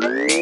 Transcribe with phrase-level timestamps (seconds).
[0.00, 0.39] Bye.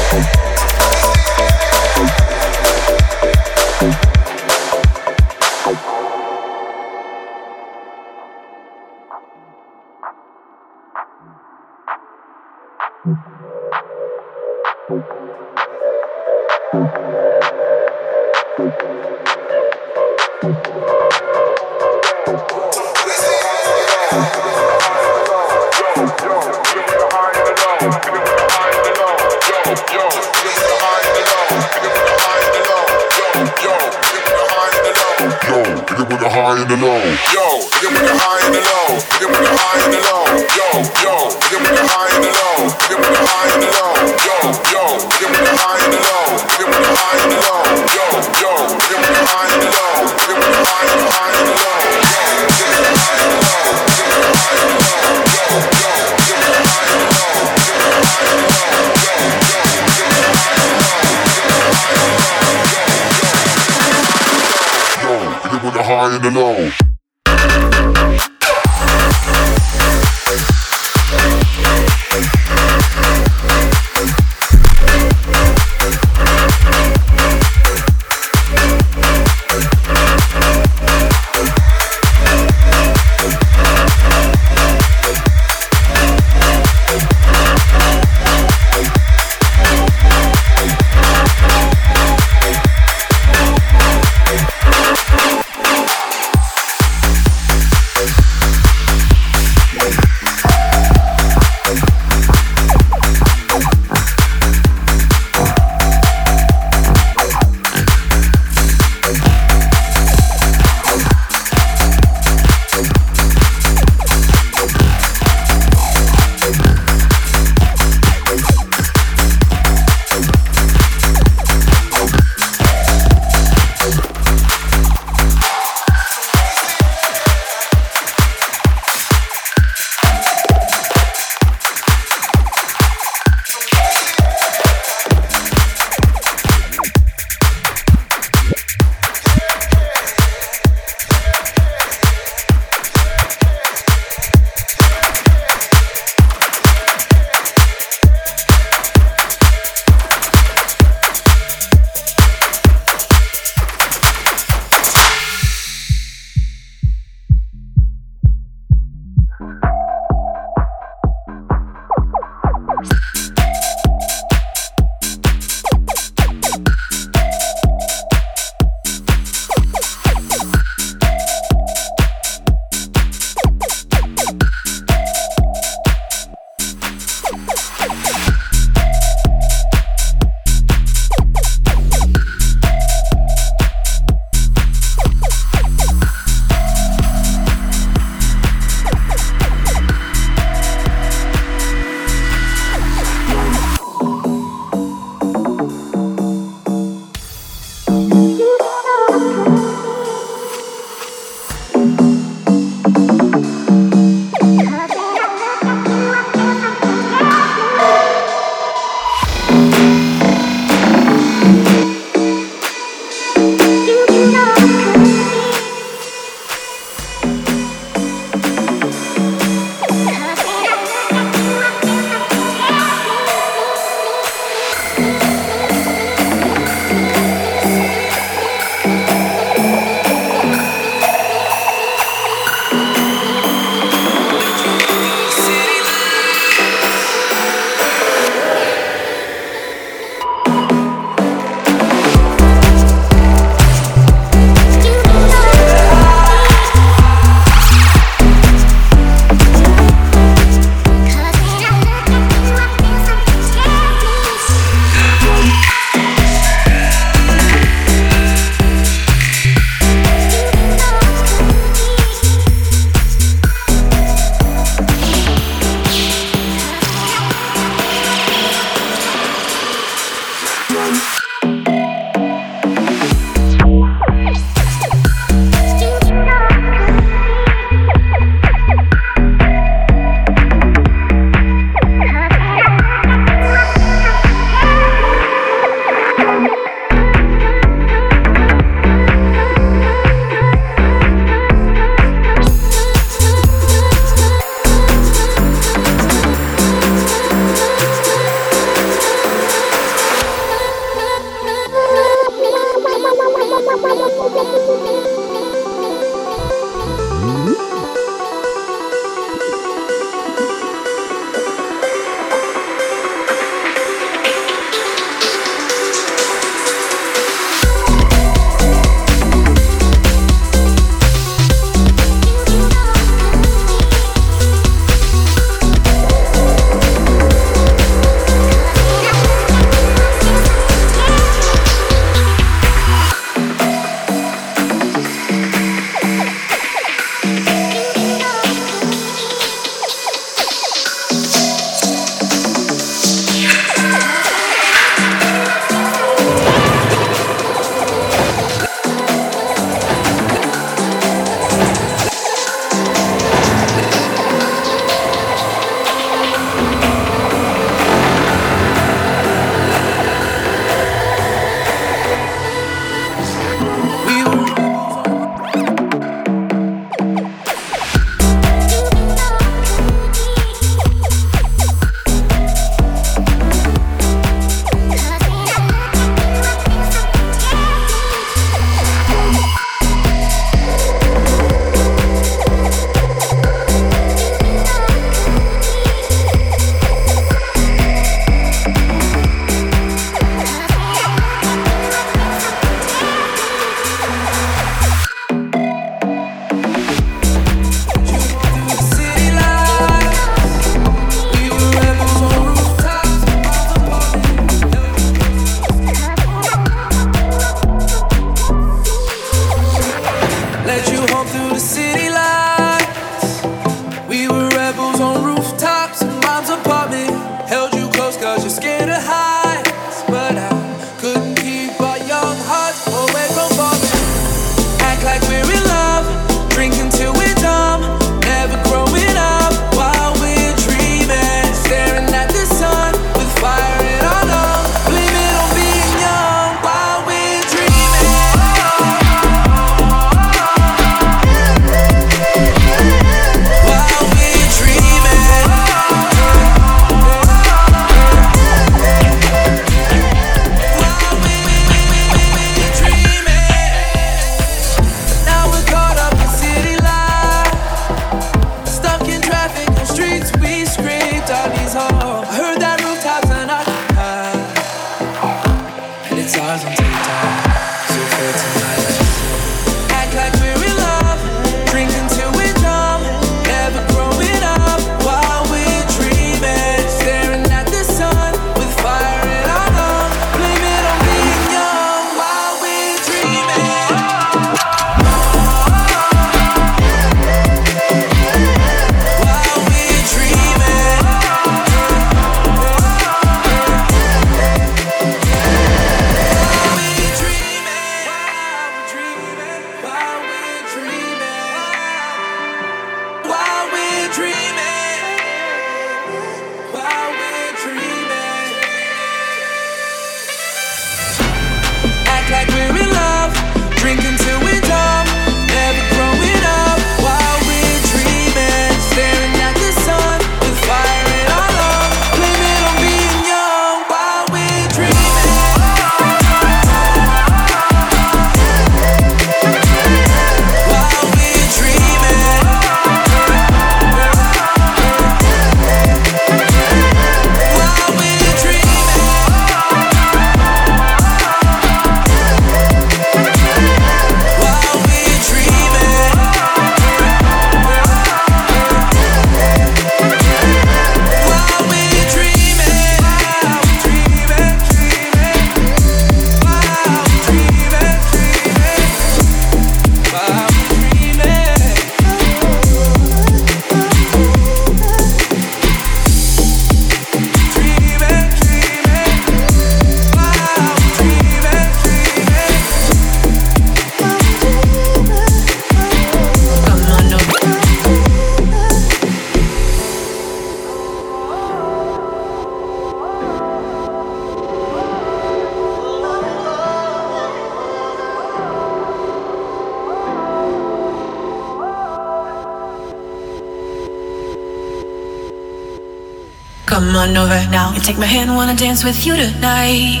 [597.92, 600.00] Take my hand, wanna dance with you tonight.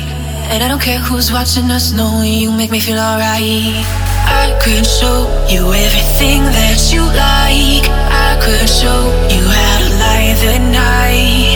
[0.50, 3.84] And I don't care who's watching us, no, you make me feel alright.
[4.42, 7.84] I could show you everything that you like.
[8.28, 9.00] I could show
[9.34, 11.51] you how to light the night.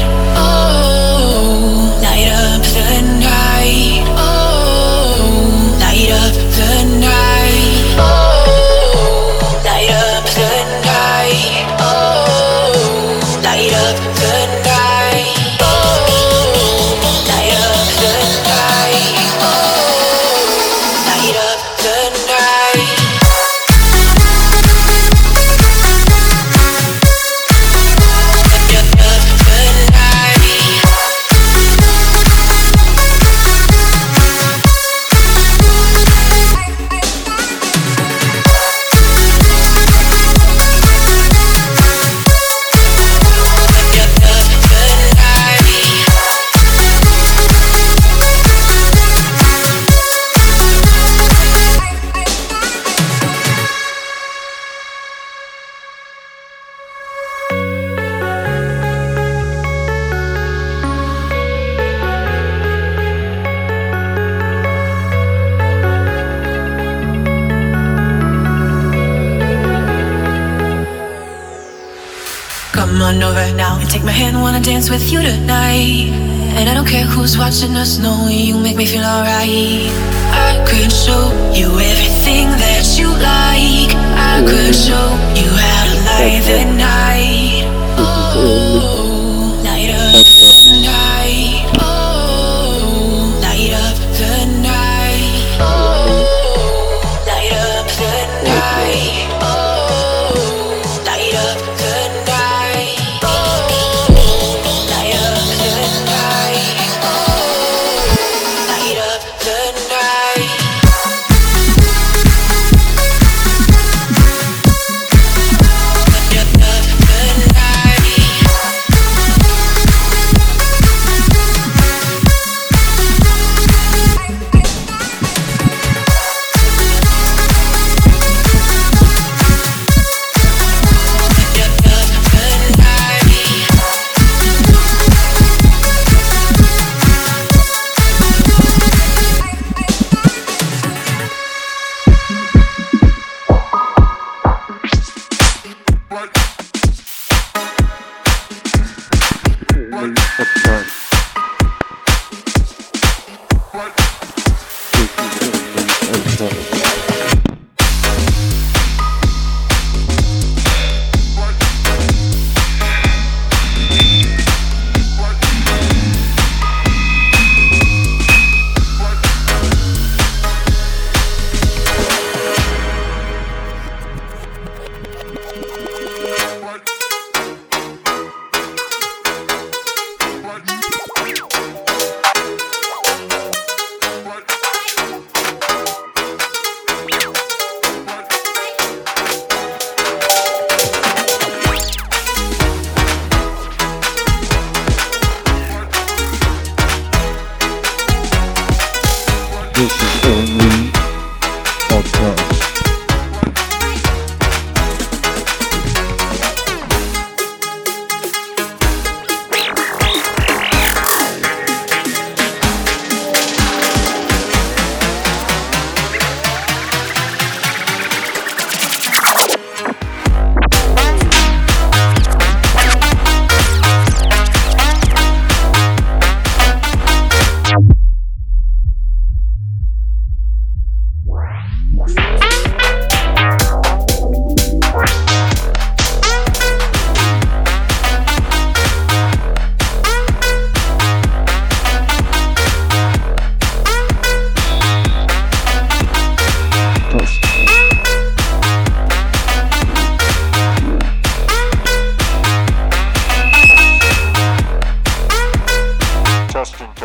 [74.57, 76.11] Wanna dance with you tonight.
[76.57, 79.91] And I don't care who's watching us, no, you make me feel alright.
[80.33, 83.93] I could show you everything that you like.
[84.17, 85.09] I could show
[85.41, 87.26] you how to light the night.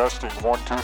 [0.01, 0.77] Testing one two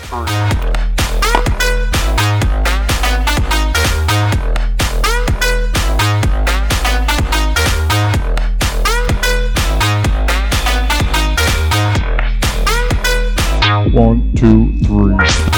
[14.86, 15.57] three.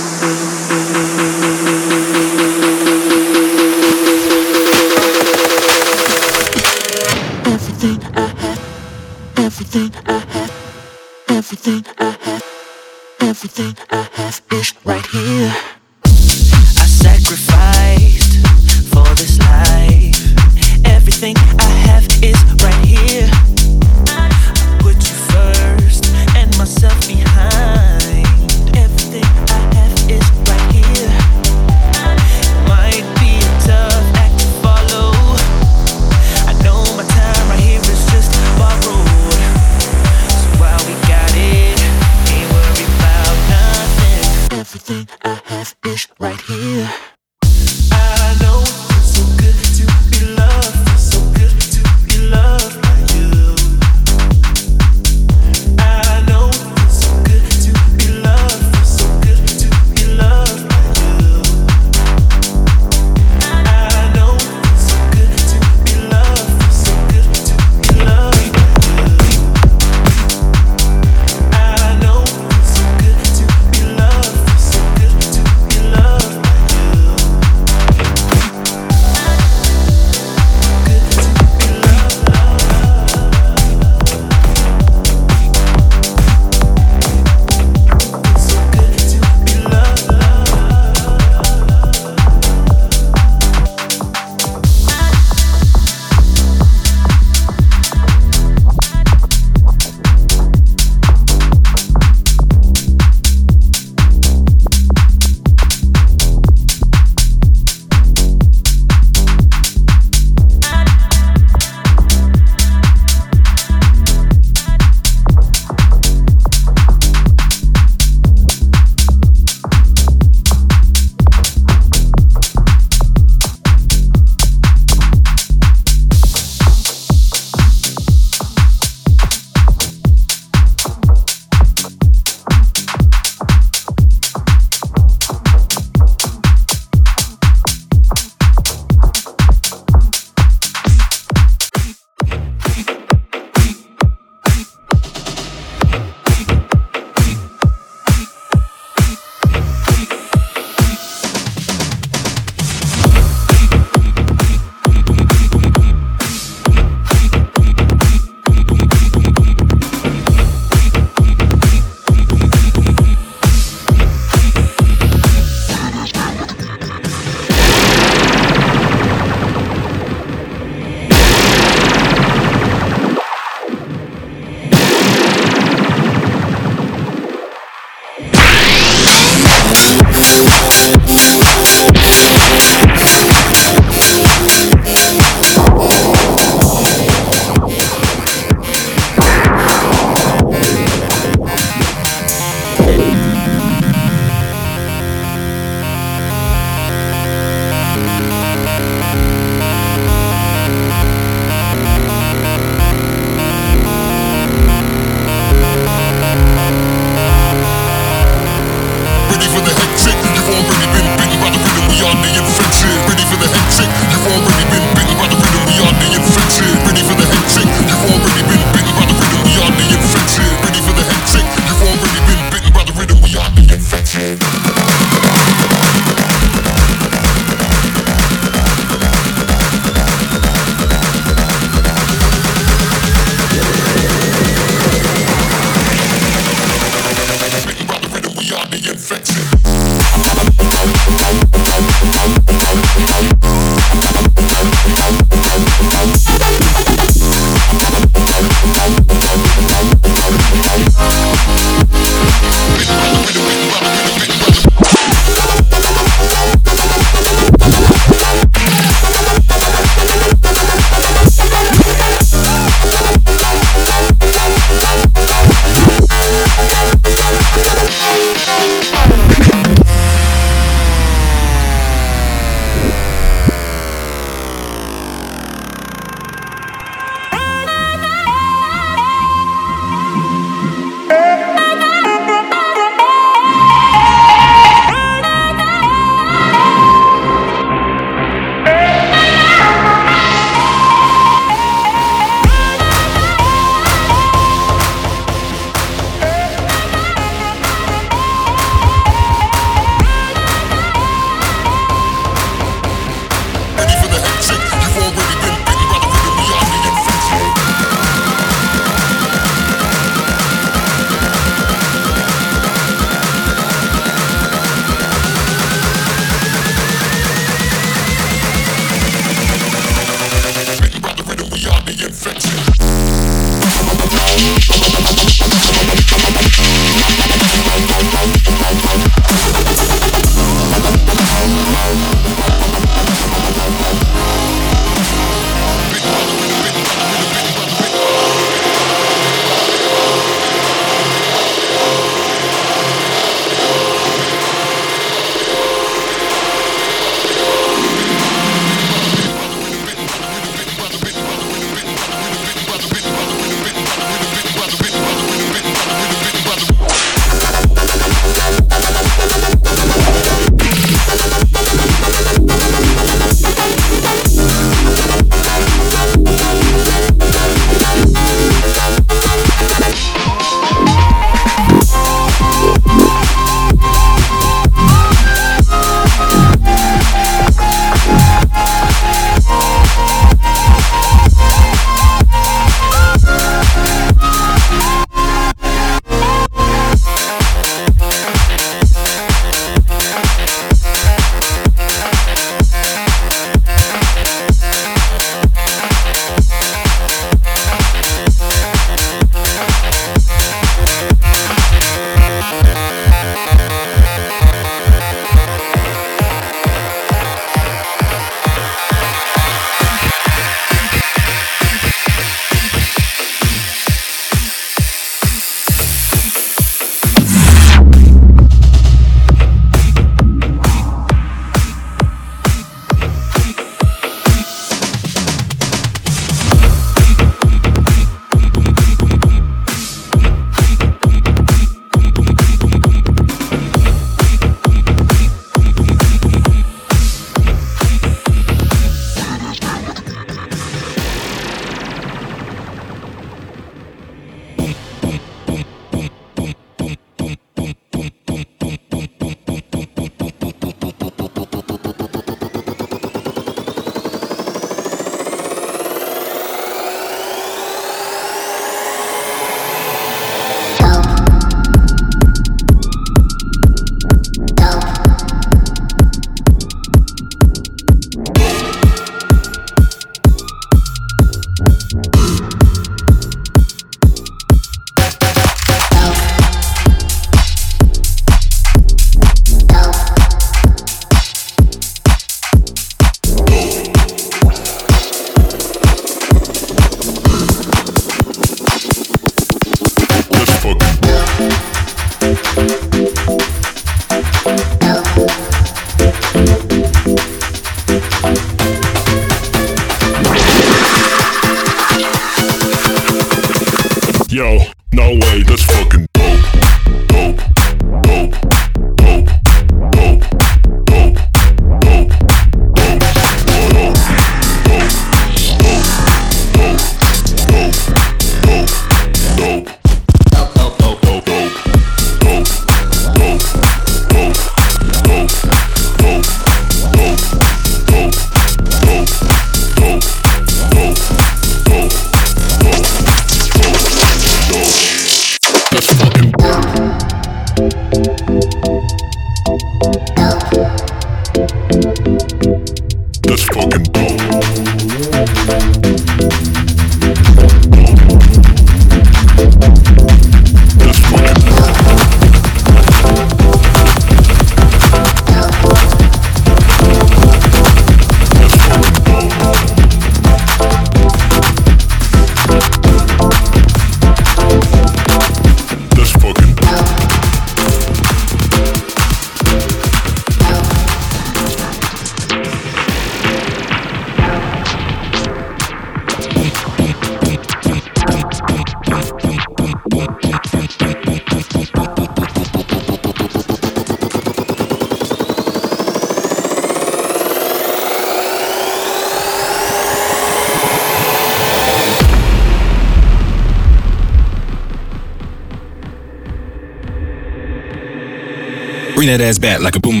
[599.08, 600.00] That ass back like a boom.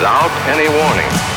[0.00, 1.29] Without any warning.